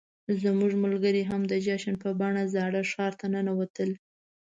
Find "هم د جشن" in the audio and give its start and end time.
1.29-1.95